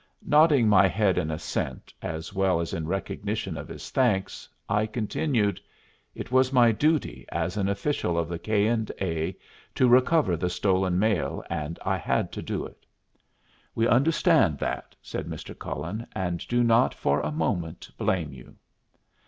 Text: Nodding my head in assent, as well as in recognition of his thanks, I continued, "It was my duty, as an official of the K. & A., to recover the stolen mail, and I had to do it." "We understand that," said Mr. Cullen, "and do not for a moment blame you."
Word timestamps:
Nodding 0.25 0.67
my 0.67 0.87
head 0.87 1.19
in 1.19 1.29
assent, 1.29 1.93
as 2.01 2.33
well 2.33 2.59
as 2.59 2.73
in 2.73 2.87
recognition 2.87 3.55
of 3.55 3.67
his 3.67 3.91
thanks, 3.91 4.49
I 4.67 4.87
continued, 4.87 5.61
"It 6.15 6.31
was 6.31 6.51
my 6.51 6.71
duty, 6.71 7.27
as 7.31 7.55
an 7.55 7.69
official 7.69 8.17
of 8.17 8.27
the 8.27 8.39
K. 8.39 8.65
& 8.67 8.91
A., 8.99 9.35
to 9.75 9.87
recover 9.87 10.35
the 10.35 10.49
stolen 10.49 10.97
mail, 10.97 11.43
and 11.51 11.77
I 11.85 11.97
had 11.97 12.31
to 12.31 12.41
do 12.41 12.65
it." 12.65 12.83
"We 13.75 13.87
understand 13.87 14.57
that," 14.57 14.95
said 15.03 15.27
Mr. 15.27 15.55
Cullen, 15.55 16.07
"and 16.15 16.47
do 16.47 16.63
not 16.63 16.95
for 16.95 17.19
a 17.21 17.31
moment 17.31 17.91
blame 17.99 18.33
you." 18.33 18.55